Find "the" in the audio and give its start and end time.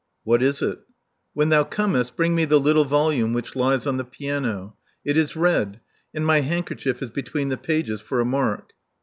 2.45-2.59, 3.97-4.03, 7.49-7.55